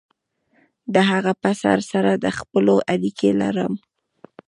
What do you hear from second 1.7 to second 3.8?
سره د خپلوۍ اړیکه لرم.